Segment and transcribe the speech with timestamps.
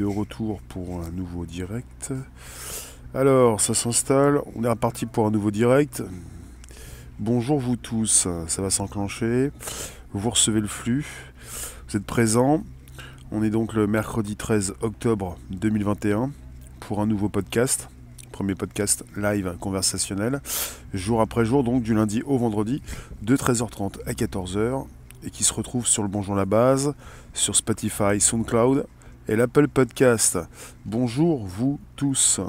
[0.00, 2.14] de retour pour un nouveau direct.
[3.12, 6.02] Alors, ça s'installe, on est reparti pour un nouveau direct.
[7.18, 9.52] Bonjour vous tous, ça va s'enclencher.
[10.14, 11.04] Vous recevez le flux,
[11.86, 12.64] vous êtes présents.
[13.30, 16.30] On est donc le mercredi 13 octobre 2021
[16.80, 17.90] pour un nouveau podcast.
[18.32, 20.40] Premier podcast live conversationnel,
[20.94, 22.80] jour après jour, donc du lundi au vendredi,
[23.20, 24.86] de 13h30 à 14h,
[25.26, 26.94] et qui se retrouve sur le Bonjour la base,
[27.34, 28.86] sur Spotify, SoundCloud
[29.30, 30.40] et l'Apple Podcast.
[30.84, 32.40] Bonjour vous tous.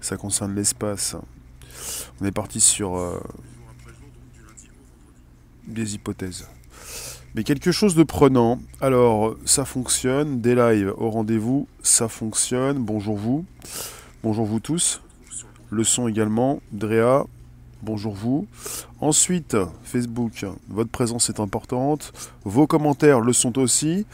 [0.00, 1.16] Ça concerne l'espace.
[2.20, 3.18] On est parti sur euh,
[5.66, 6.48] des hypothèses.
[7.34, 8.60] Mais quelque chose de prenant.
[8.80, 10.40] Alors, ça fonctionne.
[10.40, 12.78] Des lives au rendez-vous, ça fonctionne.
[12.78, 13.44] Bonjour vous.
[14.22, 15.02] Bonjour vous tous.
[15.70, 16.60] Le son également.
[16.70, 17.26] Drea,
[17.86, 18.48] bonjour vous.
[19.00, 22.12] Ensuite, Facebook, votre présence est importante.
[22.44, 24.06] Vos commentaires le sont aussi.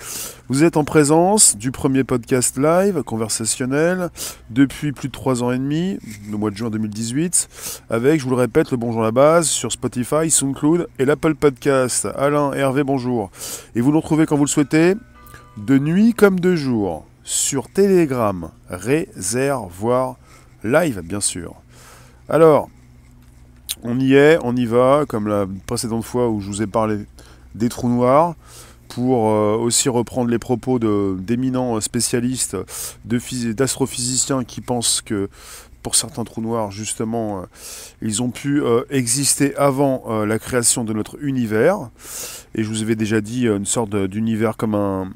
[0.51, 4.11] Vous êtes en présence du premier podcast live conversationnel
[4.51, 5.99] depuis plus de 3 ans et demi,
[6.31, 9.49] le mois de juin 2018, avec, je vous le répète, le Bonjour à la base
[9.49, 12.07] sur Spotify, SoundCloud et l'Apple Podcast.
[12.15, 13.31] Alain, Hervé, bonjour.
[13.75, 14.97] Et vous nous retrouvez quand vous le souhaitez,
[15.57, 20.17] de nuit comme de jour, sur Telegram, réservoir
[20.63, 21.55] live, bien sûr.
[22.29, 22.69] Alors,
[23.83, 26.99] on y est, on y va, comme la précédente fois où je vous ai parlé
[27.55, 28.35] des trous noirs,
[28.89, 32.57] pour euh, aussi reprendre les propos d'éminents spécialistes
[33.05, 35.31] d'astrophysiciens qui pensent que
[35.83, 37.43] pour certains trous noirs, justement, euh,
[38.03, 41.91] ils ont pu euh, exister avant la création de notre univers.
[42.55, 45.11] Et je vous avais déjà dit une sorte d'univers comme un,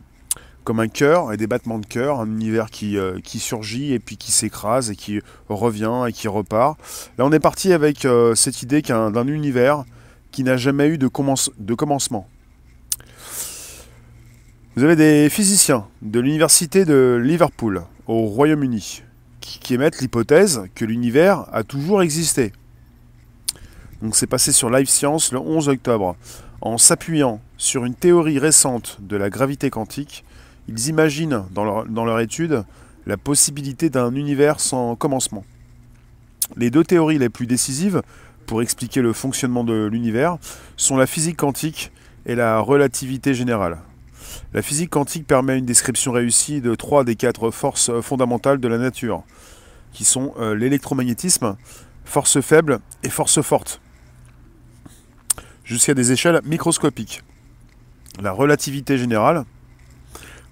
[0.67, 4.01] comme un cœur et des battements de cœur, un univers qui, euh, qui surgit et
[4.01, 6.77] puis qui s'écrase et qui revient et qui repart.
[7.17, 9.85] Là, on est parti avec euh, cette idée d'un univers
[10.33, 11.09] qui n'a jamais eu de,
[11.59, 12.29] de commencement.
[14.75, 19.05] Vous avez des physiciens de l'université de Liverpool au Royaume-Uni
[19.41, 22.53] qui, qui émettent l'hypothèse que l'univers a toujours existé.
[24.03, 26.17] Donc c'est passé sur Live Science le 11 octobre.
[26.61, 30.25] En s'appuyant sur une théorie récente de la gravité quantique,
[30.69, 31.65] ils imaginent dans
[32.05, 32.65] leur, étude
[33.07, 35.45] la possibilité d'un univers sans commencement.
[36.57, 38.03] Les deux théories les plus décisives
[38.47, 40.39] pour expliquer le fonctionnement de l'univers
[40.77, 41.93] sont la physique quantique
[42.25, 43.79] et la relativité générale.
[44.53, 48.79] La physique quantique permet une description réussie de trois des quatre forces fondamentales de la
[48.79, 49.23] nature,
[49.93, 51.57] qui sont euh, l'électromagnétisme,
[52.05, 53.81] force faible et force forte,
[55.65, 57.23] jusqu'à des échelles microscopiques.
[58.21, 59.45] La relativité générale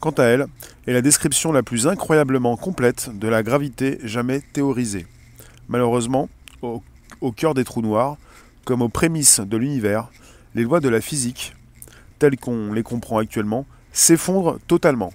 [0.04, 0.48] quant à elle,
[0.86, 5.06] est la description la plus incroyablement complète de la gravité jamais théorisée.
[5.66, 6.28] Malheureusement,
[6.60, 8.18] au, cœur des trous noirs,
[8.66, 10.10] comme aux prémices de l'univers,
[10.54, 11.56] les lois de la physique,
[12.18, 15.14] telles qu'on les comprend actuellement, s'effondrent totalement.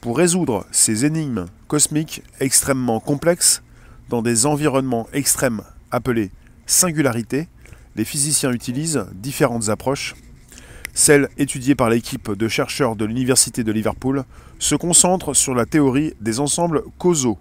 [0.00, 3.64] Pour résoudre ces énigmes cosmiques extrêmement complexes,
[4.08, 6.30] dans des environnements extrêmes appelés
[6.64, 7.48] singularités,
[7.96, 10.14] les physiciens utilisent différentes approches
[10.98, 14.24] celle étudiée par l'équipe de chercheurs de l'Université de Liverpool
[14.58, 17.38] se concentre sur la théorie des ensembles causaux.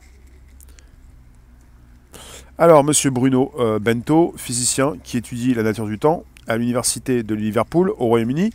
[2.59, 7.34] Alors, Monsieur Bruno euh, Bento, physicien qui étudie la nature du temps à l'Université de
[7.34, 8.51] Liverpool au Royaume-Uni,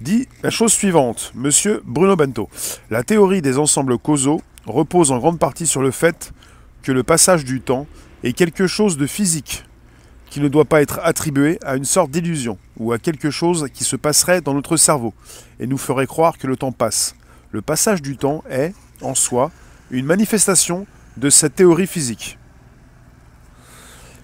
[0.00, 1.32] dit la chose suivante.
[1.34, 2.48] Monsieur Bruno Bento,
[2.88, 6.32] la théorie des ensembles causaux repose en grande partie sur le fait
[6.84, 7.88] que le passage du temps
[8.22, 9.64] est quelque chose de physique
[10.30, 13.84] qui ne doit pas être attribué à une sorte d'illusion ou à quelque chose qui
[13.84, 15.12] se passerait dans notre cerveau
[15.58, 17.16] et nous ferait croire que le temps passe.
[17.50, 19.50] Le passage du temps est, en soi,
[19.90, 20.86] une manifestation
[21.16, 22.38] de cette théorie physique.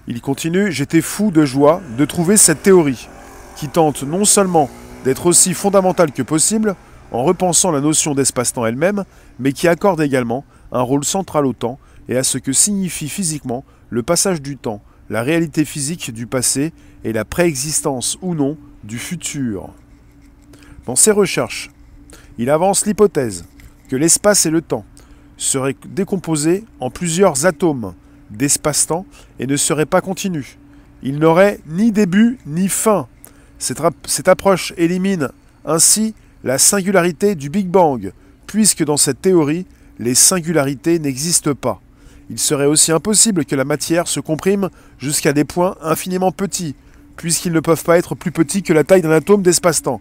[0.06, 3.08] Il continue, j'étais fou de joie de trouver cette théorie,
[3.56, 4.70] qui tente non seulement
[5.04, 6.76] d'être aussi fondamentale que possible,
[7.10, 9.04] en repensant la notion d'espace-temps elle-même,
[9.40, 13.64] mais qui accorde également un rôle central au temps et à ce que signifie physiquement
[13.90, 16.72] le passage du temps la réalité physique du passé
[17.04, 19.70] et la préexistence ou non du futur.
[20.86, 21.70] Dans ses recherches,
[22.38, 23.44] il avance l'hypothèse
[23.88, 24.84] que l'espace et le temps
[25.36, 27.94] seraient décomposés en plusieurs atomes
[28.30, 29.06] d'espace-temps
[29.38, 30.58] et ne seraient pas continus.
[31.02, 33.06] Il n'aurait ni début ni fin.
[33.58, 35.30] Cette, cette approche élimine
[35.64, 36.14] ainsi
[36.44, 38.12] la singularité du Big Bang,
[38.46, 39.66] puisque dans cette théorie,
[39.98, 41.80] les singularités n'existent pas
[42.30, 44.68] il serait aussi impossible que la matière se comprime
[44.98, 46.74] jusqu'à des points infiniment petits,
[47.16, 50.00] puisqu'ils ne peuvent pas être plus petits que la taille d'un atome d'espace-temps.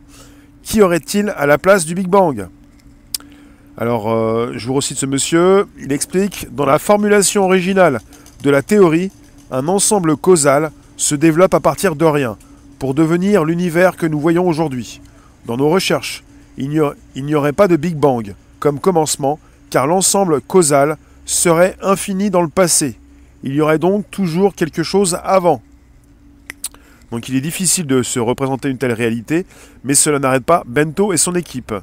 [0.64, 2.48] Qui aurait-il à la place du Big Bang?
[3.78, 8.00] Alors, euh, je vous recite ce monsieur, il explique, dans la formulation originale
[8.42, 9.12] de la théorie,
[9.52, 12.38] un ensemble causal se développe à partir de rien,
[12.80, 15.02] pour devenir l'univers que nous voyons aujourd'hui.
[15.46, 16.24] Dans nos recherches,
[16.58, 19.40] il n'y aurait pas de Big Bang comme commencement,
[19.70, 22.98] car l'ensemble causal serait infini dans le passé.
[23.44, 25.62] Il y aurait donc toujours quelque chose avant.
[27.12, 29.46] Donc il est difficile de se représenter une telle réalité,
[29.84, 31.74] mais cela n'arrête pas Bento et son équipe.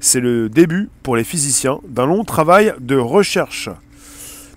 [0.00, 3.68] C'est le début, pour les physiciens, d'un long travail de recherche.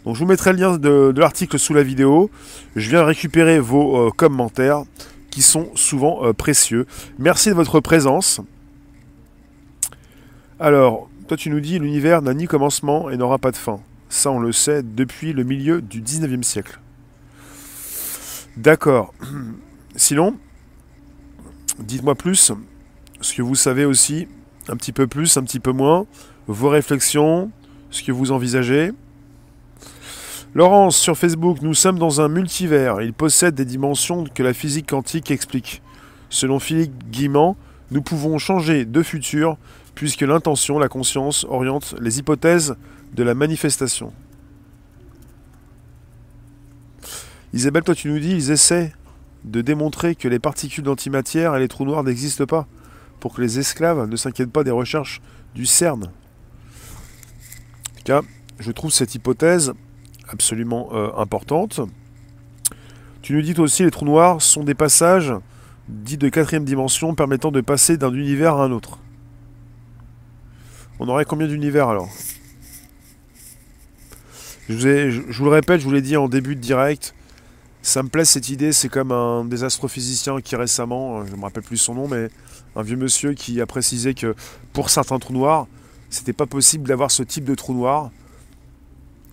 [0.06, 2.30] Donc je vous mettrai le lien de, l'article sous la vidéo.
[2.75, 4.84] Je viens récupérer vos euh, commentaires
[5.30, 6.86] qui sont souvent euh, précieux.
[7.18, 8.42] Merci de votre présence.
[10.60, 13.80] Alors, toi tu nous dis l'univers n'a ni commencement et n'aura pas de fin.
[14.12, 16.81] Ça on le sait depuis le milieu du 19e siècle.
[18.58, 19.13] D'accord.
[19.96, 20.36] Sinon,
[21.80, 22.52] dites-moi plus
[23.22, 24.28] ce que vous savez aussi,
[24.68, 26.08] un petit peu plus, un petit peu moins,
[26.48, 27.52] vos réflexions,
[27.90, 28.92] ce que vous envisagez.
[30.56, 33.02] Laurence, sur Facebook, nous sommes dans un multivers.
[33.02, 35.81] Il possède des dimensions que la physique quantique explique.
[36.30, 37.56] Selon Philippe Guimand,
[37.92, 39.58] nous pouvons changer de futur
[39.96, 42.75] puisque l'intention, la conscience oriente les hypothèses
[43.13, 44.13] de la manifestation.
[47.54, 48.94] Isabelle, toi tu nous dis, ils essaient
[49.44, 52.68] de démontrer que les particules d'antimatière et les trous noirs n'existent pas,
[53.19, 55.22] pour que les esclaves ne s'inquiètent pas des recherches
[55.54, 56.04] du CERN.
[56.04, 56.08] En
[57.98, 58.22] tout cas,
[58.60, 59.74] je trouve cette hypothèse
[60.30, 61.81] absolument euh, importante.
[63.22, 65.34] Tu nous dis aussi les trous noirs sont des passages
[65.90, 69.00] dits de quatrième dimension permettant de passer d'un univers à un autre.
[71.00, 72.10] On aurait combien d'univers alors?
[74.69, 77.13] Je vous, le répète, je vous l'ai dit en début de direct,
[77.81, 81.38] ça me plaît cette idée, c'est comme un des astrophysiciens qui récemment, euh, je ne
[81.38, 82.30] me rappelle plus son nom, mais
[82.75, 84.36] un vieux monsieur qui a précisé que
[84.72, 85.68] pour certains trous noirs,
[86.10, 88.12] c'était pas possible d'avoir ce type de trous noirs.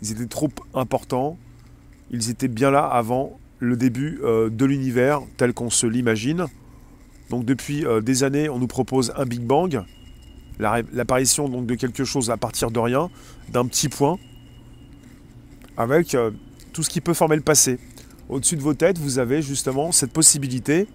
[0.01, 1.37] Ils étaient trop importants,
[2.11, 6.47] ils étaient bien là avant le début euh, de l'univers tel qu'on se l'imagine.
[7.31, 9.83] Donc depuis euh, des années, on nous propose un Big Bang,
[10.59, 13.11] l'apparition donc de quelque chose à partir de rien,
[13.51, 14.19] d'un petit point,
[15.79, 16.15] avec
[16.75, 17.79] tout ce qui peut former le passé.
[18.29, 20.87] Au-dessus de vos têtes, vous avez justement cette possibilité,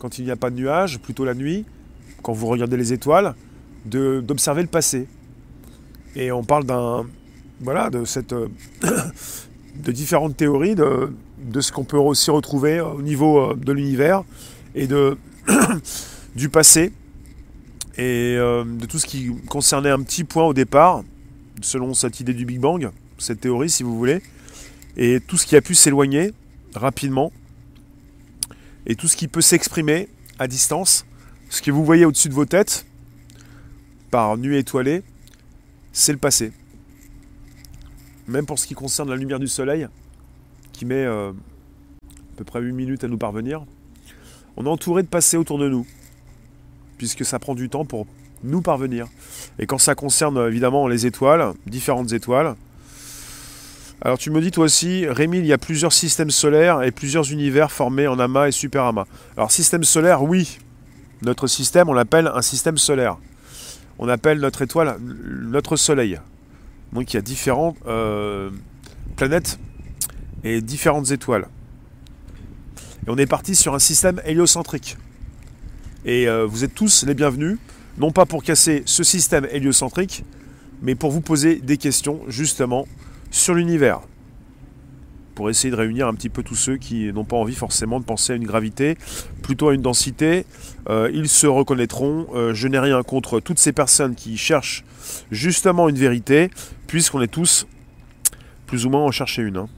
[0.00, 1.64] quand il n'y a pas de nuages, plutôt la nuit,
[2.22, 3.34] quand vous regardez les étoiles,
[3.84, 5.06] d'observer le passé.
[6.16, 7.06] Et on parle d'un
[7.60, 8.48] voilà de cette euh,
[9.76, 11.12] de différentes théories de,
[11.42, 14.24] de ce qu'on peut aussi retrouver au niveau euh, de l'univers
[14.74, 15.16] et de
[16.36, 16.92] du passé
[17.96, 21.02] et euh, de tout ce qui concernait un petit point au départ,
[21.60, 24.22] selon cette idée du Big Bang, cette théorie si vous voulez,
[24.96, 26.32] et tout ce qui a pu s'éloigner
[26.74, 27.32] rapidement.
[28.86, 31.04] Et tout ce qui peut s'exprimer à distance,
[31.50, 32.86] ce que vous voyez au-dessus de vos têtes,
[34.10, 35.02] par nuit étoilée,
[35.92, 36.52] c'est le passé.
[38.26, 39.86] Même pour ce qui concerne la lumière du soleil,
[40.72, 43.64] qui met euh, à peu près 8 minutes à nous parvenir,
[44.56, 45.86] on est entouré de passé autour de nous,
[46.96, 48.06] puisque ça prend du temps pour
[48.42, 49.08] nous parvenir.
[49.58, 52.54] Et quand ça concerne évidemment les étoiles, différentes étoiles,
[54.00, 57.32] alors tu me dis toi aussi, Rémi, il y a plusieurs systèmes solaires et plusieurs
[57.32, 59.06] univers formés en amas et super amas.
[59.36, 60.58] Alors système solaire, oui.
[61.22, 63.16] Notre système, on l'appelle un système solaire.
[63.98, 66.20] On appelle notre étoile notre soleil.
[66.92, 68.50] Donc il y a différentes euh,
[69.16, 69.58] planètes
[70.44, 71.48] et différentes étoiles.
[73.04, 74.96] Et on est parti sur un système héliocentrique.
[76.04, 77.58] Et euh, vous êtes tous les bienvenus,
[77.98, 80.24] non pas pour casser ce système héliocentrique,
[80.82, 82.86] mais pour vous poser des questions justement
[83.30, 84.00] sur l'univers
[85.38, 88.04] pour essayer de réunir un petit peu tous ceux qui n'ont pas envie forcément de
[88.04, 88.98] penser à une gravité,
[89.40, 90.46] plutôt à une densité.
[90.88, 92.26] Euh, ils se reconnaîtront.
[92.34, 94.84] Euh, je n'ai rien contre toutes ces personnes qui cherchent
[95.30, 96.50] justement une vérité,
[96.88, 97.68] puisqu'on est tous
[98.66, 99.58] plus ou moins en chercher une.
[99.58, 99.68] Hein.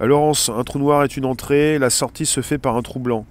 [0.00, 3.24] Laurence, un trou noir est une entrée, la sortie se fait par un trou blanc.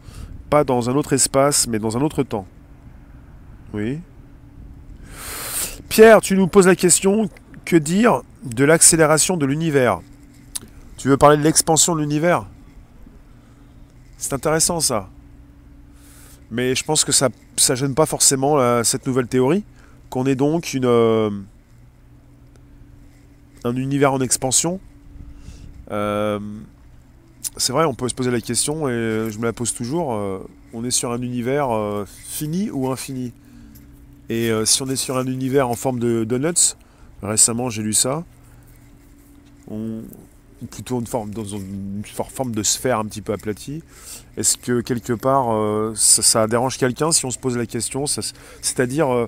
[0.49, 2.47] Pas dans un autre espace, mais dans un autre temps.
[3.75, 3.99] Oui.
[5.87, 7.29] Pierre, tu nous poses la question,
[7.67, 9.99] que dire de l'accélération de l'univers?
[10.95, 12.45] Tu veux parler de l'expansion de l'univers?
[14.17, 15.09] C'est intéressant ça.
[16.49, 19.65] Mais je pense que ça ne gêne pas forcément cette nouvelle théorie,
[20.09, 21.29] qu'on est donc une, euh,
[23.65, 24.79] un univers en expansion.
[25.91, 26.39] Euh,
[27.57, 30.39] c'est vrai, on peut se poser la question, et je me la pose toujours, euh,
[30.71, 31.67] on est sur un univers
[32.07, 33.33] fini ou infini?
[34.29, 36.77] Et si on est sur un univers en forme de donuts,
[37.21, 38.23] récemment j'ai lu ça,
[40.65, 43.83] plutôt une forme, dans une forme de sphère un petit peu aplatie.
[44.37, 48.05] Est-ce que quelque part euh, ça, dérange quelqu'un si on se pose la question?
[48.07, 49.27] C'est-à-dire euh,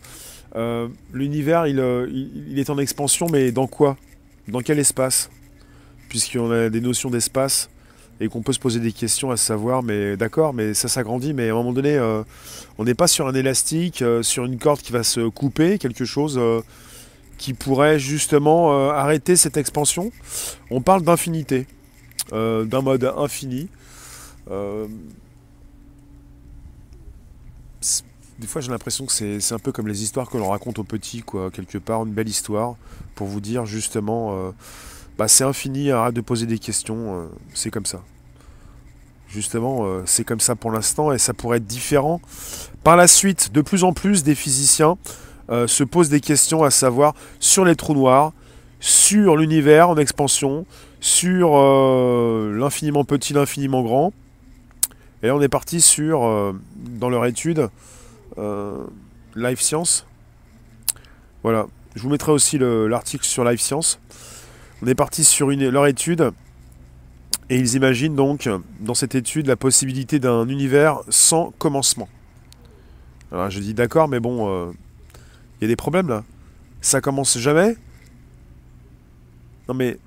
[0.55, 1.77] euh, l'univers il,
[2.49, 3.97] il, est en expansion mais dans quoi?
[4.47, 5.29] Dans quel espace?
[6.09, 7.69] Puisqu'on a des notions d'espace
[8.19, 11.49] et qu'on peut se poser des questions à savoir, mais d'accord, mais ça s'agrandit, mais
[11.49, 11.97] à un moment donné,
[12.77, 16.37] on n'est pas sur un élastique, sur une corde qui va se couper, quelque chose
[17.39, 20.11] qui pourrait justement arrêter cette expansion.
[20.69, 21.65] On parle d'infinité,
[22.31, 23.69] d'un mode infini.
[28.39, 30.83] des fois j'ai l'impression que c'est un peu comme les histoires que l'on raconte aux
[30.83, 32.75] petits, quoi, quelque part, une belle histoire,
[33.15, 34.51] pour vous dire justement, euh,
[35.17, 38.01] bah, c'est infini, arrête de poser des questions, euh, c'est comme ça.
[39.27, 42.21] Justement, euh, c'est comme ça pour l'instant, et ça pourrait être différent.
[42.83, 44.97] Par la suite, de plus en plus, des physiciens
[45.49, 48.33] se posent des questions à savoir sur les trous noirs,
[48.79, 50.65] sur l'univers en expansion,
[51.01, 51.57] sur
[52.51, 54.13] l'infiniment petit, l'infiniment grand.
[55.23, 57.69] Et on est parti sur, dans leur étude,
[58.37, 58.85] euh,
[59.35, 60.05] Life Science.
[61.43, 63.99] Voilà, je vous mettrai aussi l'article sur Life Science.
[64.81, 66.31] On est parti sur une, leur étude
[67.49, 72.07] et ils imaginent donc dans cette étude la possibilité d'un univers sans commencement.
[73.31, 74.71] Alors je dis d'accord, mais bon, euh,
[75.59, 76.23] il y a des problèmes là.
[76.81, 77.75] Ça commence jamais.
[79.67, 79.97] Non mais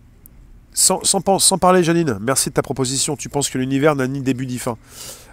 [0.75, 3.14] sans, sans, parler, Janine, merci de ta proposition.
[3.14, 4.78] Tu penses que l'univers n'a ni début ni fin.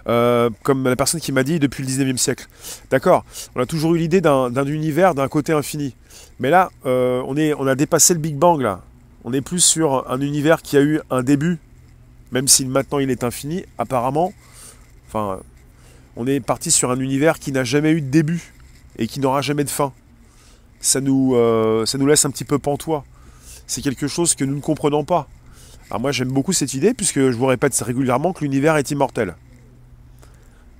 [0.06, 2.46] Euh, comme la personne qui m'a dit depuis le 19e siècle.
[2.90, 3.24] D'accord
[3.54, 5.94] On a toujours eu l'idée d'un univers d'un côté infini.
[6.38, 8.82] Mais là, euh, on a dépassé le Big Bang, là.
[9.24, 11.58] On est plus sur un univers qui a eu un début,
[12.32, 14.32] même si maintenant il est infini, apparemment.
[15.08, 15.40] Enfin,
[16.16, 18.52] on est parti sur un univers qui n'a jamais eu de début
[18.98, 19.92] et qui n'aura jamais de fin.
[20.80, 23.04] Ça nous, euh, ça nous laisse un petit peu pantois
[23.70, 25.28] c'est quelque chose que nous ne comprenons pas.
[25.90, 29.36] Alors moi j'aime beaucoup cette idée puisque je vous répète régulièrement que l'univers est immortel.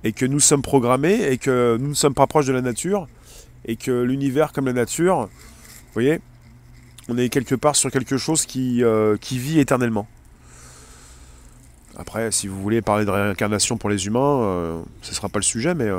[0.03, 3.07] Et que nous sommes programmés et que nous ne sommes pas proches de la nature
[3.63, 6.19] et que l'univers comme la nature, vous voyez,
[7.07, 10.07] on est quelque part sur quelque chose qui, euh, qui vit éternellement.
[11.97, 15.39] Après, si vous voulez parler de réincarnation pour les humains, euh, ce ne sera pas
[15.39, 15.89] le sujet, mais...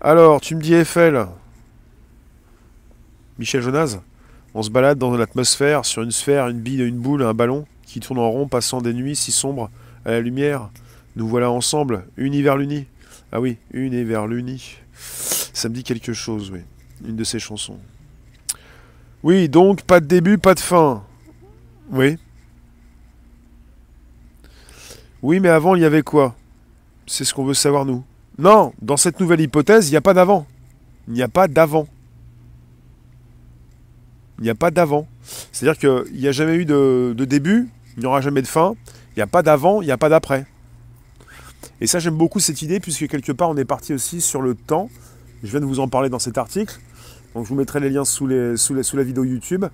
[0.00, 1.26] Alors, tu me dis Eiffel
[3.38, 3.98] Michel Jonas
[4.54, 7.98] on se balade dans l'atmosphère, sur une sphère, une bille, une boule, un ballon, qui
[7.98, 9.68] tourne en rond, passant des nuits si sombres
[10.04, 10.70] à la lumière.
[11.16, 12.86] Nous voilà ensemble, univers l'uni.
[13.32, 14.76] Ah oui, univers l'uni.
[14.94, 16.60] Ça me dit quelque chose, oui.
[17.04, 17.78] Une de ces chansons.
[19.24, 21.02] Oui, donc pas de début, pas de fin.
[21.90, 22.16] Oui.
[25.22, 26.36] Oui, mais avant, il y avait quoi?
[27.08, 28.04] C'est ce qu'on veut savoir, nous.
[28.38, 30.46] Non, dans cette nouvelle hypothèse, il n'y a pas d'avant.
[31.08, 31.88] Il n'y a pas d'avant.
[34.38, 35.06] Il n'y a pas d'avant.
[35.52, 38.74] C'est-à-dire qu'il n'y a jamais eu de, début, il n'y aura jamais de fin.
[39.10, 40.46] Il n'y a pas d'avant, il n'y a pas d'après.
[41.80, 44.54] Et ça, j'aime beaucoup cette idée, puisque quelque part, on est parti aussi sur le
[44.54, 44.90] temps.
[45.42, 46.78] Je viens de vous en parler dans cet article.
[47.34, 49.64] Donc, je vous mettrai les liens sous, la vidéo YouTube.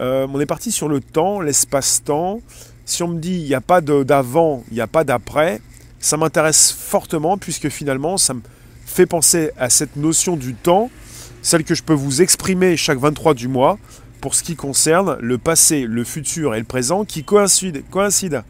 [0.00, 2.40] Euh, on est parti sur le temps, l'espace-temps.
[2.84, 5.60] Si on me dit il n'y a pas d'avant, il n'y a pas d'après,
[6.00, 8.42] ça m'intéresse fortement, puisque finalement, ça me
[8.84, 10.90] fait penser à cette notion du temps
[11.44, 13.78] celle que je peux vous exprimer chaque 23 du mois
[14.22, 17.80] pour ce qui concerne le passé, le futur et le présent qui coïncident.
[17.90, 18.42] coïncident.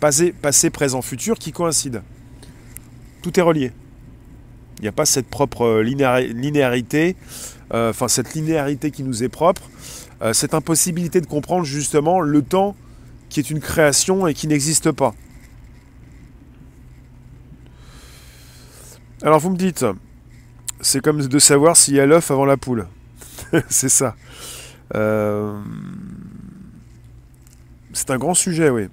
[0.00, 2.02] Passé, passé, présent, futur qui coïncident.
[3.22, 3.72] Tout est relié.
[4.78, 7.16] Il n'y a pas cette propre euh, linéarité,
[7.72, 9.62] euh, enfin cette linéarité qui nous est propre,
[10.20, 12.76] euh, cette impossibilité de comprendre justement le temps
[13.30, 15.14] qui est une création et qui n'existe pas.
[19.22, 19.86] Alors vous me dites,
[20.82, 22.86] c'est comme de savoir s'il y a l'œuf avant la poule.
[23.68, 24.16] c'est ça.
[24.94, 25.58] Euh,
[27.92, 28.88] c'est un grand sujet, oui.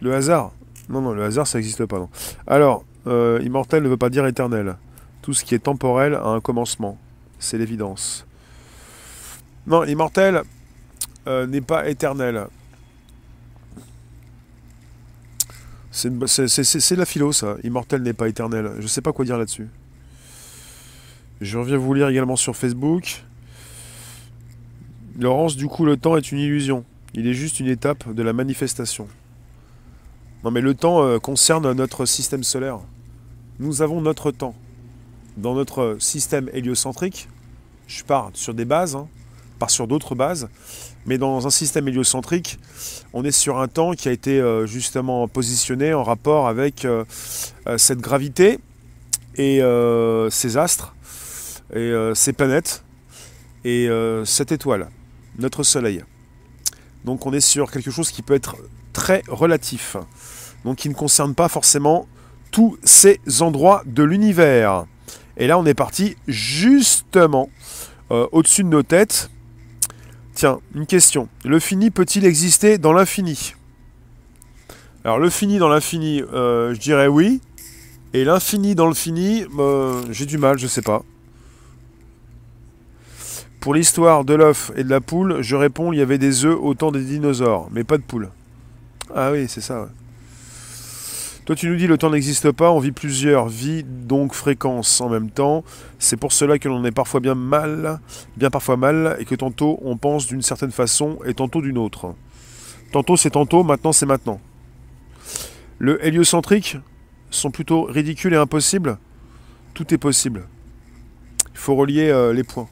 [0.00, 0.52] Le hasard.
[0.88, 2.08] Non, non, le hasard, ça n'existe pas.
[2.46, 4.76] Alors, euh, immortel ne veut pas dire éternel.
[5.20, 6.98] Tout ce qui est temporel a un commencement.
[7.38, 8.26] C'est l'évidence.
[9.66, 10.42] Non, immortel
[11.28, 12.46] euh, n'est pas éternel.
[15.90, 17.56] C'est de la philo, ça.
[17.62, 18.72] Immortel n'est pas éternel.
[18.78, 19.68] Je ne sais pas quoi dire là-dessus.
[21.42, 23.24] Je reviens vous lire également sur Facebook.
[25.18, 26.84] Laurence, du coup, le temps est une illusion.
[27.14, 29.08] Il est juste une étape de la manifestation.
[30.44, 32.78] Non, mais le temps euh, concerne notre système solaire.
[33.58, 34.54] Nous avons notre temps.
[35.36, 37.28] Dans notre système héliocentrique,
[37.88, 39.08] je pars sur des bases, hein,
[39.58, 40.48] pas sur d'autres bases,
[41.06, 42.60] mais dans un système héliocentrique,
[43.12, 47.04] on est sur un temps qui a été euh, justement positionné en rapport avec euh,
[47.08, 48.60] cette gravité
[49.36, 49.60] et
[50.30, 50.94] ces astres
[51.72, 52.84] et euh, ces planètes
[53.64, 54.88] et euh, cette étoile,
[55.38, 56.04] notre Soleil.
[57.04, 58.56] Donc on est sur quelque chose qui peut être
[58.92, 59.96] très relatif,
[60.64, 62.06] donc qui ne concerne pas forcément
[62.50, 64.84] tous ces endroits de l'univers.
[65.36, 67.48] Et là on est parti justement
[68.10, 69.30] euh, au-dessus de nos têtes.
[70.34, 71.28] Tiens, une question.
[71.44, 73.54] Le fini peut-il exister dans l'infini?
[75.04, 77.40] Alors le fini dans l'infini, je dirais oui.
[78.14, 79.44] Et l'infini dans le fini,
[80.10, 81.02] j'ai du mal, je sais pas.
[83.62, 86.58] Pour l'histoire de l'œuf et de la poule, je réponds il y avait des œufs
[86.60, 88.28] au temps des dinosaures, mais pas de poules.
[89.14, 89.88] Ah oui, c'est ça.
[91.44, 95.08] Toi, tu nous dis le temps n'existe pas, on vit plusieurs vies, donc fréquences en
[95.08, 95.62] même temps.
[96.00, 98.00] C'est pour cela que l'on est parfois bien mal,
[98.36, 102.16] bien parfois mal, et que tantôt on pense d'une certaine façon et tantôt d'une autre.
[102.90, 104.40] Tantôt c'est tantôt, maintenant c'est maintenant.
[105.78, 106.78] Le héliocentrique
[107.30, 108.98] sont plutôt ridicules et impossibles?
[109.72, 110.48] Tout est possible.
[111.52, 112.68] Il faut relier euh, les points.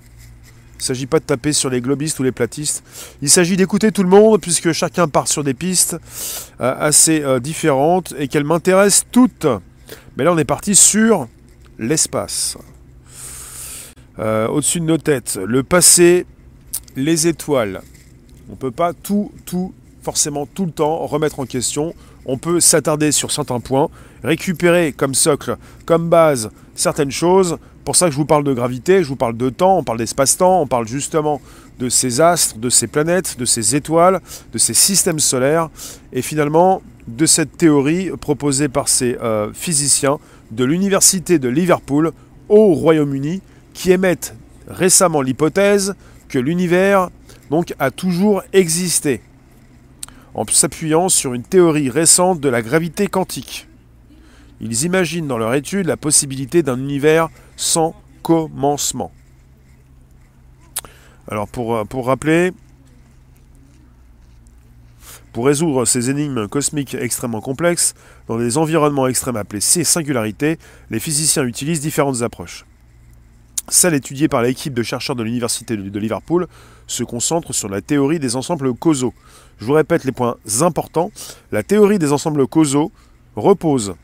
[0.80, 2.82] Il ne s'agit pas de taper sur les globistes ou les platistes.
[3.20, 5.98] Il s'agit d'écouter tout le monde, puisque chacun part sur des pistes
[6.58, 9.46] euh, assez euh, différentes et qu'elles m'intéressent toutes.
[10.16, 11.28] Mais là, on est parti sur
[11.78, 12.56] l'espace.
[14.18, 16.24] Euh, au-dessus de nos têtes, le passé,
[16.96, 17.82] les étoiles.
[18.48, 21.94] On ne peut pas tout, tout, forcément tout le temps remettre en question.
[22.24, 23.90] On peut s'attarder sur certains points,
[24.24, 27.58] récupérer comme socle, comme base certaines choses,
[27.90, 29.98] pour ça que je vous parle de gravité, je vous parle de temps, on parle
[29.98, 31.40] d'espace-temps, on parle justement
[31.80, 34.20] de ces astres, de ces planètes, de ces étoiles,
[34.52, 35.70] de ces systèmes solaires,
[36.12, 40.18] et finalement de cette théorie proposée par ces euh, physiciens
[40.52, 42.12] de l'université de Liverpool
[42.48, 43.42] au Royaume-Uni,
[43.74, 44.36] qui émettent
[44.68, 45.96] récemment l'hypothèse
[46.28, 47.10] que l'univers
[47.50, 49.20] donc a toujours existé,
[50.34, 53.66] en s'appuyant sur une théorie récente de la gravité quantique.
[54.60, 57.30] Ils imaginent dans leur étude la possibilité d'un univers
[57.60, 59.12] sans commencement.
[61.28, 62.52] Alors pour, euh, pour rappeler,
[65.34, 67.94] pour résoudre ces énigmes cosmiques extrêmement complexes,
[68.28, 72.64] dans des environnements extrêmes appelés ces singularités, les physiciens utilisent différentes approches.
[73.68, 76.48] Celle étudiée par l'équipe de chercheurs de l'Université de Liverpool
[76.86, 79.12] se concentre sur la théorie des ensembles causaux.
[79.58, 81.12] Je vous répète les points importants.
[81.52, 82.90] La théorie des ensembles causaux
[83.36, 83.94] repose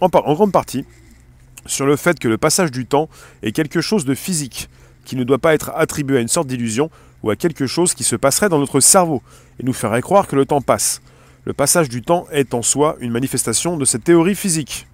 [0.00, 0.84] en, grande partie
[1.68, 3.08] sur le fait que le passage du temps
[3.44, 4.68] est quelque chose de physique,
[5.04, 6.90] qui ne doit pas être attribué à une sorte d'illusion
[7.22, 9.22] ou à quelque chose qui se passerait dans notre cerveau
[9.60, 11.00] et nous ferait croire que le temps passe.
[11.44, 14.87] Le passage du temps est en soi une manifestation de cette théorie physique.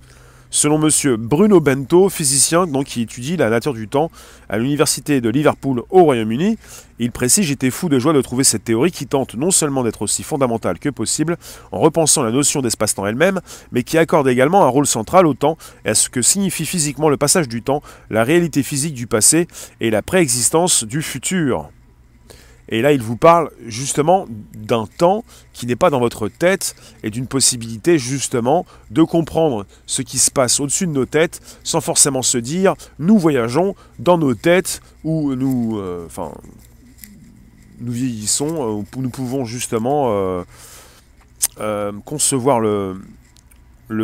[0.50, 1.16] Selon M.
[1.16, 4.10] Bruno Bento, physicien qui étudie la nature du temps
[4.48, 6.58] à l'université de Liverpool au Royaume-Uni,
[6.98, 10.02] il précise J'étais fou de joie de trouver cette théorie qui tente non seulement d'être
[10.02, 11.36] aussi fondamentale que possible
[11.72, 13.40] en repensant la notion d'espace-temps elle-même,
[13.72, 17.08] mais qui accorde également un rôle central au temps et à ce que signifie physiquement
[17.08, 19.48] le passage du temps, la réalité physique du passé
[19.80, 21.70] et la préexistence du futur.
[22.68, 27.10] Et là, il vous parle justement d'un temps qui n'est pas dans votre tête et
[27.10, 32.22] d'une possibilité justement de comprendre ce qui se passe au-dessus de nos têtes sans forcément
[32.22, 36.08] se dire nous voyageons dans nos têtes où nous, euh,
[37.80, 40.42] nous vieillissons, où nous pouvons justement euh,
[41.60, 42.96] euh, concevoir le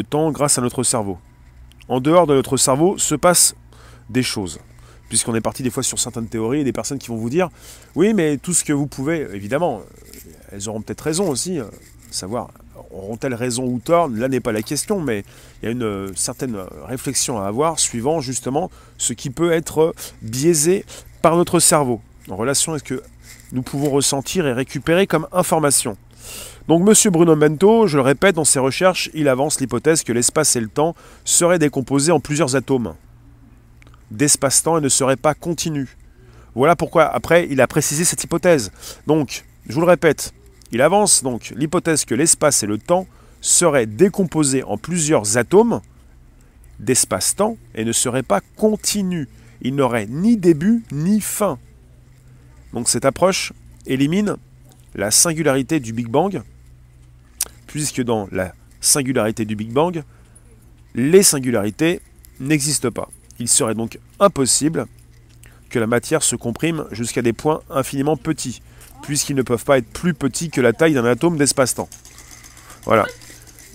[0.09, 1.19] temps grâce à notre cerveau.
[1.89, 3.57] En dehors de notre cerveau se passent
[4.11, 4.61] des choses
[5.11, 7.51] puisqu'on est parti des fois sur certaines théories et des personnes qui vont vous dire
[7.95, 9.83] oui mais tout ce que vous pouvez, évidemment,
[10.51, 11.65] elles auront peut-être raison aussi, euh,
[12.11, 12.49] savoir
[12.93, 15.25] auront-elles raison ou tort, là n'est pas la question, mais
[15.63, 19.95] il y a une euh, certaine réflexion à avoir suivant justement ce qui peut être
[20.23, 20.85] biaisé
[21.23, 23.03] par notre cerveau, en relation à ce que
[23.53, 25.97] nous pouvons ressentir et récupérer comme information.
[26.69, 27.13] Donc M.
[27.13, 30.69] Bruno Bento, je le répète, dans ses recherches, il avance l'hypothèse que l'espace et le
[30.69, 30.95] temps
[31.25, 32.95] seraient décomposés en plusieurs atomes
[34.11, 35.97] d'espace-temps et ne serait pas continu.
[36.55, 38.73] Voilà pourquoi après il a précisé cette hypothèse.
[39.07, 40.33] Donc, je vous le répète,
[40.73, 43.07] il avance donc l'hypothèse que l'espace et le temps
[43.41, 45.81] seraient décomposés en plusieurs atomes
[46.79, 49.29] d'espace-temps et ne seraient pas continus.
[49.63, 51.59] Il n'aurait ni début ni fin.
[52.73, 53.53] Donc cette approche
[53.87, 54.37] élimine
[54.95, 56.43] la singularité du Big Bang,
[57.67, 60.03] puisque dans la singularité du Big Bang,
[60.95, 62.01] les singularités
[62.41, 63.09] n'existent pas.
[63.41, 64.87] Il serait donc impossible
[65.69, 68.63] que la matière se comprime jusqu'à des points infiniment petits,
[69.03, 71.89] puisqu'ils ne peuvent pas être plus petits que la taille d'un atome d'espace-temps.
[72.85, 73.07] Voilà.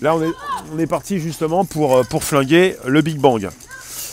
[0.00, 3.48] Là, on est, parti justement pour, euh, pour flinguer le Big Bang.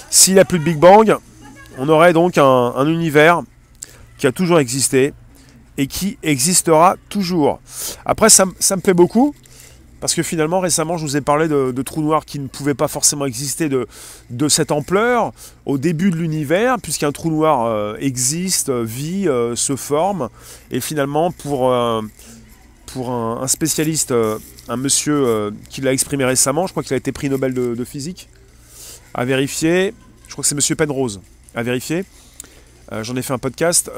[0.09, 1.15] S'il n'y a plus de Big Bang,
[1.77, 3.43] on aurait donc un univers
[4.17, 5.13] qui a toujours existé
[5.77, 7.59] et qui existera toujours.
[8.05, 9.33] Après, ça, me plaît beaucoup,
[10.03, 12.89] parce que finalement, récemment, je vous ai parlé de, trous noirs qui ne pouvaient pas
[12.89, 13.87] forcément exister de,
[14.49, 15.31] cette ampleur
[15.65, 20.27] au début de l'univers, puisqu'un trou noir euh, existe, vit, euh, se forme.
[20.71, 22.01] Et finalement, pour, euh,
[22.87, 24.13] pour un, spécialiste,
[24.67, 27.85] un monsieur qui l'a exprimé récemment, je crois qu'il a été prix Nobel de, de,
[27.85, 28.27] physique,
[29.13, 29.93] à vérifier,
[30.27, 31.21] je crois que c'est monsieur Penrose,
[31.55, 32.03] à vérifier.
[32.91, 33.89] J'en ai fait un podcast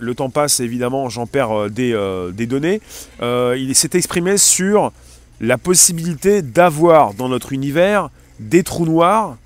[0.00, 2.80] le temps passe, évidemment, j'en perds euh, euh, des, données.
[3.22, 4.92] Euh, il s'est exprimé sur
[5.40, 9.36] la possibilité d'avoir dans notre univers des trous noirs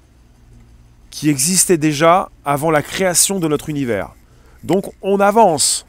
[1.10, 4.10] qui existaient déjà avant la création de notre univers.
[4.64, 5.86] Donc on avance.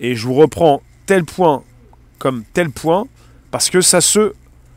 [0.00, 1.62] Et je vous reprends tel point
[2.18, 3.06] comme tel point
[3.50, 4.32] parce que ça se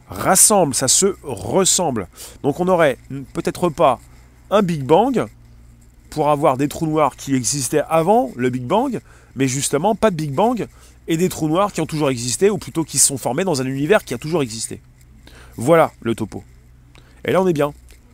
[0.09, 2.07] rassemble, ça se ressemble.
[2.43, 2.97] Donc on n'aurait
[3.33, 3.99] peut-être pas
[4.49, 5.25] un Big Bang
[6.15, 9.01] pour avoir des trous noirs qui existaient avant le Big Bang,
[9.35, 10.65] mais justement pas de Big Bang
[11.09, 13.61] et des trous noirs qui ont toujours existé, ou plutôt qui se sont formés dans
[13.61, 14.79] un univers qui a toujours existé.
[15.57, 16.41] Voilà le topo.
[17.25, 17.73] Et là on est bien.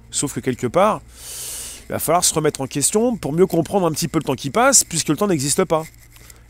[0.10, 1.02] Sauf que quelque part,
[1.90, 4.34] il va falloir se remettre en question pour mieux comprendre un petit peu le temps
[4.34, 5.84] qui passe, puisque le temps n'existe pas.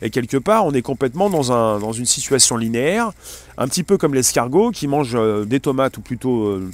[0.02, 3.12] Et quelque part, on est complètement dans, un, dans une situation linéaire,
[3.58, 6.72] un petit peu comme l'escargot qui mange euh, des tomates, ou plutôt euh,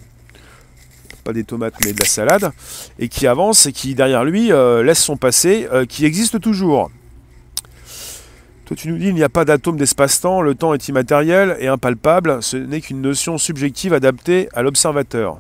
[1.27, 2.51] pas des tomates mais de la salade,
[2.99, 6.89] et qui avance et qui derrière lui euh, laisse son passé, qui existe toujours.
[8.65, 11.67] Toi tu nous dis il n'y a pas d'atome d'espace-temps, le temps est immatériel et
[11.67, 15.39] impalpable, ce n'est qu'une notion subjective adaptée à l'observateur.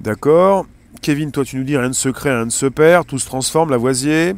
[0.00, 0.66] D'accord.
[1.02, 3.26] Kevin, toi tu nous dis rien ne se crée, rien ne se perd, tout se
[3.26, 4.34] transforme, Lavoisier.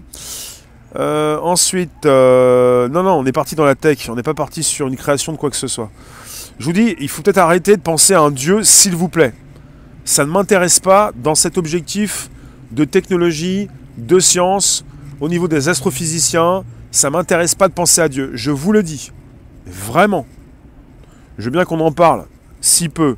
[0.97, 4.63] Euh, ensuite, euh, non, non, on est parti dans la tech, on n'est pas parti
[4.63, 5.91] sur une création de quoi que ce soit.
[6.59, 9.33] Je vous dis, il faut peut-être arrêter de penser à un dieu, s'il vous plaît.
[10.05, 12.31] Ça ne m'intéresse pas dans cet objectif
[12.73, 14.85] de technologie, de science,
[15.21, 16.65] au niveau des astrophysiciens.
[16.91, 18.31] Ça m'intéresse pas de penser à Dieu.
[18.35, 19.13] Je vous le dis.
[19.67, 20.27] Vraiment.
[21.39, 22.27] Je veux bien qu'on en parle.
[22.61, 23.17] Si peu.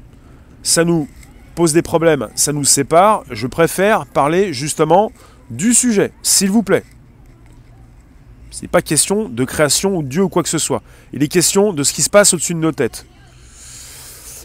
[0.63, 1.09] Ça nous
[1.55, 3.25] pose des problèmes, ça nous sépare.
[3.31, 5.13] Je préfère parler justement
[5.51, 6.85] du sujet, s'il vous plaît.
[8.51, 10.83] Ce n'est pas question de création ou de Dieu ou quoi que ce soit.
[11.13, 13.07] Il est question de ce qui se passe au-dessus de nos têtes.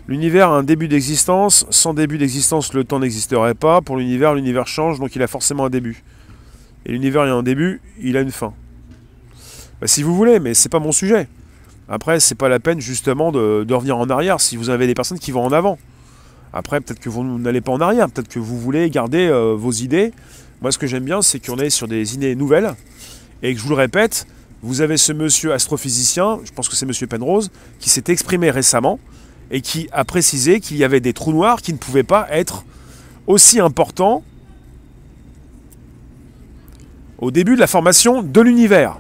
[0.08, 1.66] L'univers a un début d'existence.
[1.70, 3.82] Sans début d'existence, le temps n'existerait pas.
[3.82, 6.04] Pour l'univers, l'univers change, donc il a forcément un début.
[6.86, 8.54] Et l'univers a un début, il a une fin.
[9.82, 11.28] Bah, si vous voulez, mais c'est pas mon sujet.
[11.90, 15.20] Après, c'est pas la peine justement de, revenir en arrière si vous avez des personnes
[15.20, 15.78] qui vont en avant.
[16.54, 19.72] Après, peut-être que vous n'allez pas en arrière, peut-être que vous voulez garder euh, vos
[19.72, 20.14] idées.
[20.62, 22.76] Moi, ce que j'aime bien, c'est qu'on est sur des idées nouvelles.
[23.42, 24.26] Et que je vous le répète,
[24.62, 29.00] vous avez ce monsieur astrophysicien, je pense que c'est monsieur Penrose, qui s'est exprimé récemment
[29.52, 32.66] et qui a précisé qu'il y avait des trous noirs qui ne pouvaient pas être
[33.28, 34.24] aussi importants
[37.20, 38.98] au début de la formation de l'univers.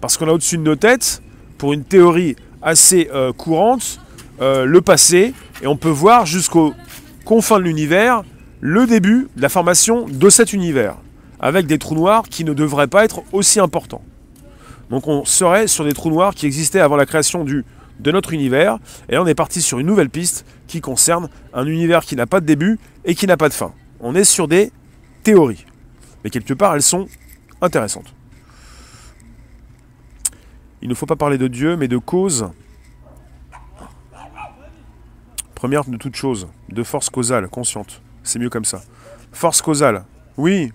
[0.00, 1.22] Parce qu'on a au-dessus de nos têtes,
[1.58, 4.00] pour une théorie assez euh, courante,
[4.40, 6.74] euh, le passé, et on peut voir jusqu'aux
[7.24, 8.22] confins de l'univers
[8.60, 10.96] le début de la formation de cet univers,
[11.40, 14.02] avec des trous noirs qui ne devraient pas être aussi importants.
[14.90, 17.64] Donc on serait sur des trous noirs qui existaient avant la création du,
[18.00, 18.78] de notre univers,
[19.08, 22.26] et là on est parti sur une nouvelle piste qui concerne un univers qui n'a
[22.26, 23.72] pas de début et qui n'a pas de fin.
[24.00, 24.72] On est sur des
[25.22, 25.66] théories,
[26.22, 27.08] mais quelque part elles sont
[27.60, 28.14] intéressantes.
[30.82, 32.50] Il ne faut pas parler de Dieu, mais de cause
[35.56, 38.02] Première de toute chose, de force causale, consciente.
[38.22, 38.82] C'est mieux comme ça.
[39.32, 40.04] Force causale.
[40.36, 40.70] Oui.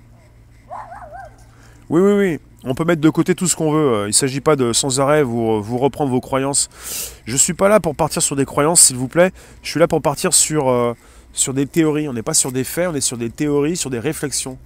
[1.88, 2.40] Oui, oui, oui.
[2.64, 4.04] On peut mettre de côté tout ce qu'on veut.
[4.04, 6.70] Il ne s'agit pas de sans arrêt vous, vous reprendre vos croyances.
[7.26, 9.32] Je ne suis pas là pour partir sur des croyances, s'il vous plaît.
[9.64, 10.94] Je suis là pour partir sur, euh,
[11.34, 12.08] sur des théories.
[12.08, 14.58] On n'est pas sur des faits, on est sur des théories, sur des réflexions.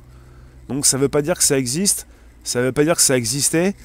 [0.68, 2.08] Donc ça ne veut pas dire que ça existe.
[2.44, 3.76] Ça ne veut pas dire que ça existait.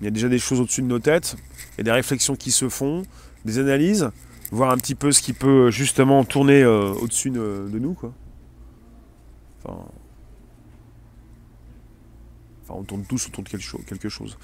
[0.00, 1.36] Il y a déjà des choses au-dessus de nos têtes.
[1.74, 3.02] Il y a des réflexions qui se font,
[3.44, 4.10] des analyses
[4.50, 7.96] voir un petit peu ce qui peut justement tourner euh, au-dessus de, nous.
[9.64, 9.84] Enfin,
[12.70, 14.36] on tourne tous autour de quelque chose.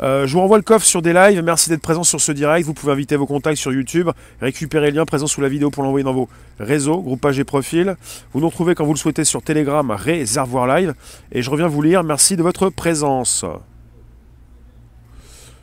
[0.00, 1.42] Euh, je vous renvoie le coffre sur des lives.
[1.42, 2.66] Merci d'être présent sur ce direct.
[2.66, 4.10] Vous pouvez inviter vos contacts sur YouTube,
[4.40, 7.96] récupérer le lien présent sous la vidéo pour l'envoyer dans vos réseaux, groupages et profils.
[8.32, 10.94] Vous nous retrouvez quand vous le souhaitez sur Telegram, Réservoir Live.
[11.32, 12.04] Et je reviens vous lire.
[12.04, 13.44] Merci de votre présence.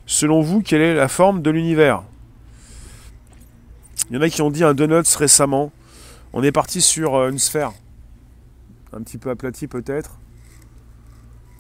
[0.05, 2.03] Selon vous, quelle est la forme de l'univers?
[4.09, 5.71] Il y en a qui ont dit un donuts récemment.
[6.33, 7.71] On est parti sur euh, une sphère.
[8.93, 10.20] Un petit peu aplatie peut-être.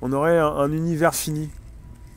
[0.01, 1.49] On aurait un, univers fini.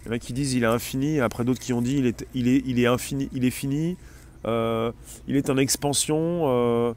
[0.04, 2.48] Il y en a qui disent il est infini, après d'autres qui ont dit il
[2.48, 3.96] est, infini, il est fini,
[4.46, 4.92] euh,
[5.28, 6.94] il est en expansion, euh,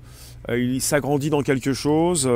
[0.50, 2.30] il s'agrandit dans quelque chose.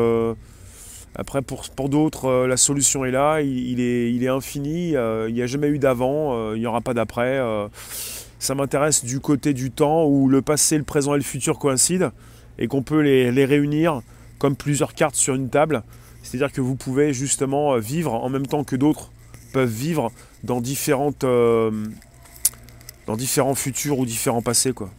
[1.15, 5.79] après pour, d'autres la solution est là, il est infini, il n'y a jamais eu
[5.79, 7.39] d'avant, il n'y aura pas d'après.
[8.41, 12.11] Ça m'intéresse du côté du temps où le passé, le présent et le futur coïncident
[12.57, 14.01] et qu'on peut les, réunir
[14.39, 15.83] comme plusieurs cartes sur une table.
[16.23, 19.11] C'est-à-dire que vous pouvez justement euh, vivre en même temps que d'autres
[19.53, 20.11] peuvent vivre
[20.43, 21.87] dans, différentes, euh,
[23.07, 24.73] dans différents futurs ou différents passés.
[24.73, 24.89] Quoi.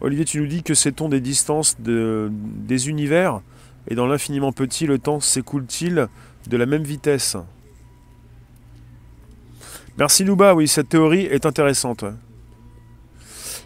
[0.00, 3.40] Olivier, tu nous dis que sait-on des distances de, des univers?
[3.88, 6.08] Et dans l'infiniment petit, le temps s'écoule-t-il
[6.48, 7.36] de la même vitesse?
[9.98, 12.04] Merci Louba, oui, cette théorie est intéressante.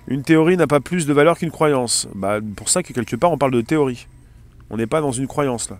[0.06, 2.08] Une théorie n'a pas plus de valeur qu'une croyance.
[2.14, 4.06] Bah, pour ça que quelque part on parle de théorie.
[4.70, 5.78] On n'est pas dans une croyance là.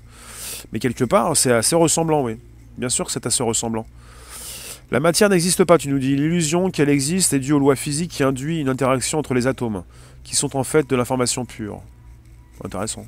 [0.73, 2.37] Mais quelque part, c'est assez ressemblant, oui.
[2.77, 3.87] Bien sûr que c'est assez ressemblant.
[4.91, 6.17] La matière n'existe pas, tu nous dis.
[6.17, 9.85] L'illusion qu'elle existe est due aux lois physiques qui induit une interaction entre les atomes,
[10.25, 11.81] qui sont en fait de l'information pure.
[12.65, 13.07] Intéressant.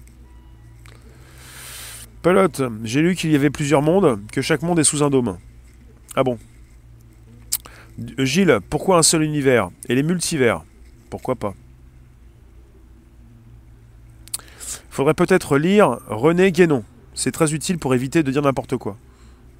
[2.22, 5.38] Pelote, j'ai lu qu'il y avait plusieurs mondes, que chaque monde est sous un dôme.
[6.14, 6.38] Ah bon
[8.18, 9.70] Gilles, pourquoi un seul univers?
[9.88, 10.64] Et les multivers?
[11.10, 11.54] Pourquoi pas?
[14.92, 16.84] Faudrait peut-être lire René Guénon.
[17.14, 18.98] C'est très utile pour éviter de dire n'importe quoi.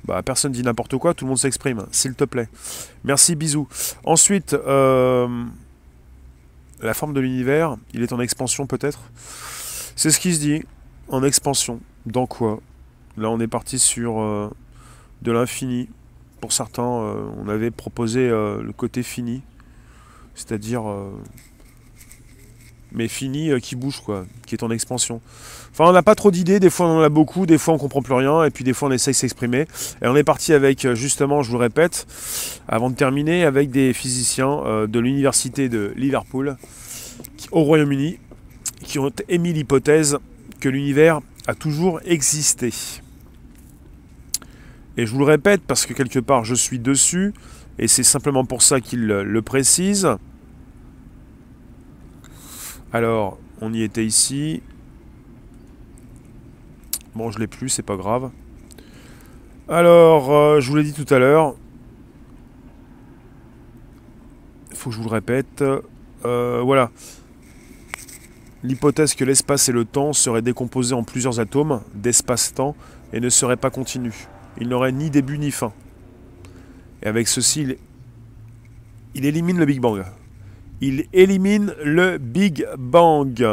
[0.04, 2.50] Bah, personne dit n'importe quoi, tout le monde s'exprime, s'il te plaît.
[3.02, 3.66] Merci, bisous.
[4.04, 5.26] Ensuite, euh,
[6.82, 9.00] la forme de l'univers, il est en expansion peut-être?
[9.96, 10.64] C'est ce qui se dit,
[11.08, 11.80] en expansion.
[12.04, 12.60] Dans quoi?
[13.16, 14.50] Là, on est parti sur euh,
[15.22, 15.88] de l'infini.
[16.42, 19.40] Pour certains, euh, on avait proposé le côté fini,
[20.34, 20.82] c'est-à-dire
[22.94, 25.20] mais fini euh, qui bouge, quoi, qui est en expansion.
[25.72, 27.78] Enfin, on n'a pas trop d'idées, des fois on en a beaucoup, des fois on
[27.78, 29.66] comprend plus rien, et puis des fois on essaye de s'exprimer.
[30.02, 32.06] Et on est parti avec, euh, justement, je vous le répète,
[32.68, 36.56] avant de terminer, avec des physiciens euh, de l'université de Liverpool,
[37.50, 38.18] au Royaume-Uni,
[38.82, 40.18] qui ont émis l'hypothèse
[40.60, 42.72] que l'univers a toujours existé.
[44.96, 47.32] Et je vous le répète parce que quelque part je suis dessus,
[47.78, 50.08] et c'est simplement pour ça qu'ils le précisent.
[52.92, 54.62] Alors, on y était ici.
[57.14, 58.30] Bon, je l'ai plus, c'est pas grave.
[59.66, 61.54] Alors, euh, je vous l'ai dit tout à l'heure.
[64.74, 65.64] Faut que je vous le répète.
[66.26, 66.90] Euh, voilà.
[68.62, 72.76] L'hypothèse que l'espace et le temps seraient décomposés en plusieurs atomes d'espace-temps
[73.14, 74.28] et ne seraient pas continus.
[74.60, 75.72] Il n'aurait ni début ni fin.
[77.02, 77.66] Et avec ceci,
[79.14, 80.04] il élimine le Big Bang
[80.82, 83.46] il élimine le Big Bang.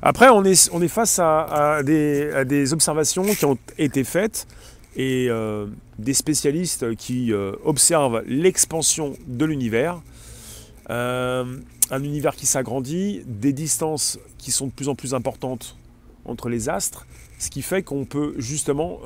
[0.00, 4.48] Après, on est, face à, des, observations qui ont été faites
[4.96, 5.66] et euh,
[5.98, 10.00] des spécialistes qui euh, observent l'expansion de l'univers.
[10.90, 11.44] Euh,
[11.90, 15.76] un univers qui s'agrandit, des distances qui sont de plus en plus importantes
[16.24, 17.06] entre les astres,
[17.38, 19.00] ce qui fait qu'on peut justement,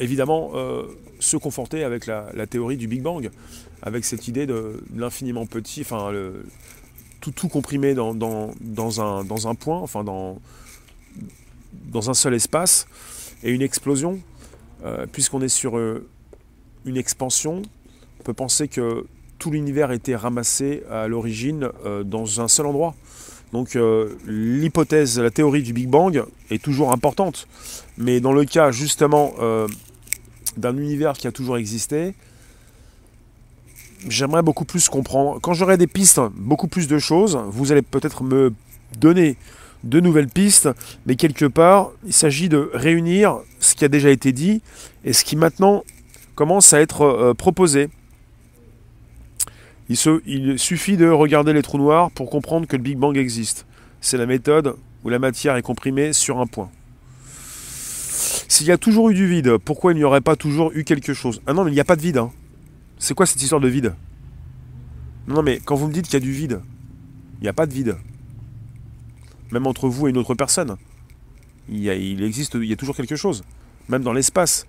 [0.00, 0.52] évidemment,
[1.20, 3.30] se conforter avec la, théorie du Big Bang
[3.82, 6.12] avec cette idée de, l'infiniment petit, enfin
[7.20, 10.38] tout, tout comprimé dans, dans, un, dans un point, enfin dans,
[11.72, 12.86] dans un seul espace,
[13.42, 14.20] et une explosion,
[14.84, 16.06] euh, puisqu'on est sur euh,
[16.84, 17.62] une expansion,
[18.20, 19.06] on peut penser que
[19.38, 22.94] tout l'univers était ramassé à l'origine euh, dans un seul endroit.
[23.52, 23.78] Donc
[24.26, 27.48] l'hypothèse, la théorie du Big Bang est toujours importante.
[27.96, 29.32] Mais dans le cas justement
[30.58, 32.12] d'un univers qui a toujours existé,
[34.08, 35.38] j'aimerais beaucoup plus comprendre.
[35.40, 38.52] Quand j'aurai des pistes, beaucoup plus de choses, vous allez peut-être me
[38.98, 39.36] donner
[39.84, 40.68] de nouvelles pistes,
[41.06, 44.62] mais quelque part, il s'agit de réunir ce qui a déjà été dit
[45.04, 45.84] et ce qui maintenant
[46.34, 47.88] commence à être euh, proposé.
[49.88, 53.66] Il, il, suffit de regarder les trous noirs pour comprendre que le Big Bang existe.
[54.00, 56.70] C'est la méthode où la matière est comprimée sur un point.
[58.48, 61.14] S'il y a toujours eu du vide, pourquoi il n'y aurait pas toujours eu quelque
[61.14, 61.40] chose?
[61.46, 62.18] Ah non, mais il n'y a pas de vide.
[62.18, 62.32] Hein.
[62.98, 63.94] C'est quoi cette histoire de vide?
[65.26, 66.60] Non, mais quand vous me dites qu'il y a du vide,
[67.38, 67.96] il n'y a pas de vide.
[69.52, 70.76] Même entre vous et une autre personne.
[71.68, 73.44] Il, y a, existe, il y a toujours quelque chose.
[73.88, 74.66] Même dans l'espace.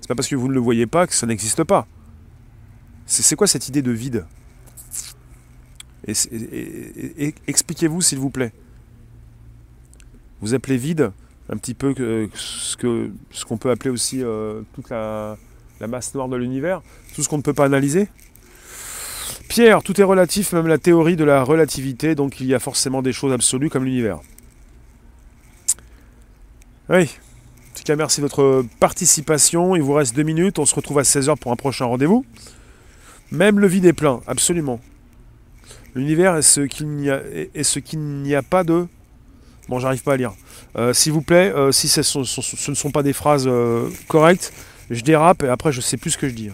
[0.00, 1.86] C'est pas parce que vous ne le voyez pas que ça n'existe pas.
[3.06, 4.26] C'est quoi cette idée de vide?
[6.06, 8.52] Expliquez-vous s'il vous plaît.
[10.40, 11.12] Vous appelez vide
[11.50, 11.94] un petit peu
[12.34, 15.38] ce qu'on ce qu'on peut appeler aussi euh, toute la,
[15.80, 16.82] la masse noire de l'univers,
[17.14, 18.08] tout ce qu'on ne peut pas analyser
[19.48, 23.00] Pierre, tout est relatif, même la théorie de la relativité, donc il y a forcément
[23.00, 24.20] des choses absolues comme l'univers.
[26.90, 30.74] Oui, en tout cas merci de votre participation, il vous reste deux minutes, on se
[30.74, 32.26] retrouve à 16h pour un prochain rendez-vous.
[33.30, 34.80] Même le vide est plein, absolument.
[35.94, 37.20] L'univers est ce qu'il n'y a,
[37.54, 38.86] est ce qu'il n'y a pas de...
[39.68, 40.32] Bon, j'arrive pas à lire.
[40.76, 44.52] Euh, s'il vous plaît, euh, si ce, ne sont pas des phrases euh, correctes,
[44.90, 46.50] je dérape et après je sais plus ce que je dis.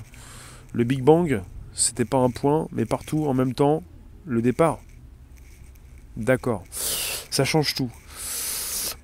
[0.72, 1.42] Le Big Bang,
[1.72, 3.82] c'était pas un point, mais partout en même temps,
[4.26, 4.80] le départ.
[6.16, 6.64] D'accord.
[6.70, 7.90] Ça change tout.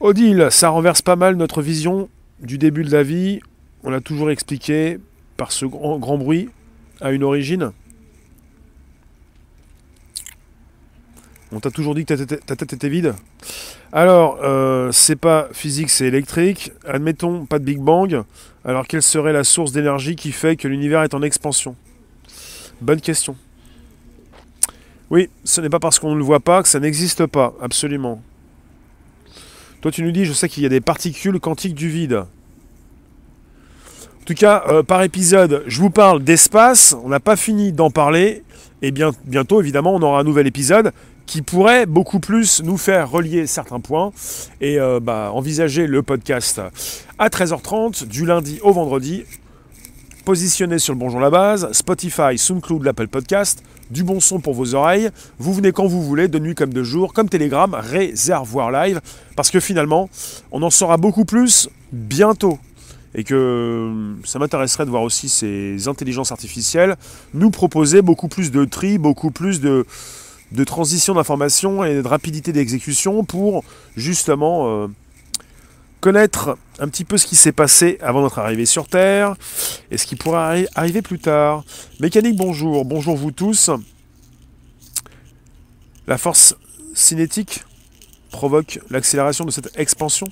[0.00, 2.08] Odile, ça renverse pas mal notre vision
[2.40, 3.40] du début de la vie.
[3.82, 4.98] On l'a toujours expliqué
[5.36, 6.48] par ce grand, grand bruit
[7.00, 7.72] à une origine.
[11.52, 13.14] On t'a toujours dit que ta tête, était vide
[13.92, 16.72] Alors, euh, c'est pas physique, c'est électrique.
[16.86, 18.22] Admettons, pas de Big Bang.
[18.64, 21.74] Alors, quelle serait la source d'énergie qui fait que l'univers est en expansion?
[22.80, 23.34] Bonne question.
[25.10, 28.22] Oui, ce n'est pas parce qu'on ne le voit pas que ça n'existe pas, absolument.
[29.80, 32.14] Toi, tu nous dis, je sais qu'il y a des particules quantiques du vide.
[34.20, 36.94] En tout cas, euh, par épisode, je vous parle d'espace.
[37.02, 38.44] On n'a pas fini d'en parler.
[38.82, 40.92] Et bien, bientôt, évidemment, on aura un nouvel épisode
[41.30, 44.10] qui pourrait beaucoup plus nous faire relier certains points.
[44.60, 46.60] Et euh, bah, envisager le podcast
[47.20, 49.22] à 13h30 du lundi au vendredi,
[50.24, 53.62] positionné sur le Bonjour la base, Spotify, SoundCloud, l'Apple Podcast,
[53.92, 55.10] du bon son pour vos oreilles.
[55.38, 59.00] Vous venez quand vous voulez, de nuit comme de jour, comme Telegram, réservoir live,
[59.36, 60.10] parce que finalement,
[60.50, 62.58] on en saura beaucoup plus bientôt.
[63.14, 63.92] Et que
[64.24, 66.96] ça m'intéresserait de voir aussi ces intelligences artificielles
[67.34, 69.86] nous proposer beaucoup plus de tri, beaucoup plus de,
[70.52, 73.64] de transition d'information et de rapidité d'exécution pour
[73.96, 74.88] justement euh,
[76.00, 79.36] connaître un petit peu ce qui s'est passé avant notre arrivée sur Terre
[79.90, 81.64] et ce qui pourrait arriver plus tard.
[82.00, 83.70] Mécanique, bonjour, bonjour vous tous.
[86.06, 86.56] La force
[86.94, 87.64] cinétique
[88.30, 90.26] provoque l'accélération de cette expansion?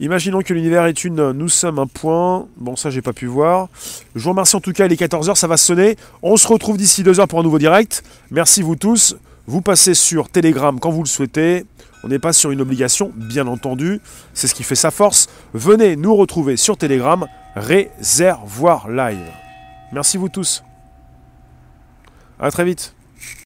[0.00, 2.46] Imaginons que l'univers est une, nous sommes un point.
[2.56, 3.68] Bon, ça, j'ai pas pu voir.
[4.14, 5.96] Je vous remercie en tout cas, il est 14h, ça va sonner.
[6.22, 8.02] On se retrouve d'ici 2 heures pour un nouveau direct.
[8.30, 9.16] Merci vous tous.
[9.46, 11.64] Vous passez sur Telegram quand vous le souhaitez.
[12.02, 14.00] On n'est pas sur une obligation, bien entendu.
[14.34, 15.28] C'est ce qui fait sa force.
[15.52, 19.30] Venez nous retrouver sur Telegram, Réservoir Live.
[19.92, 20.64] Merci vous tous.
[22.40, 22.94] À très vite.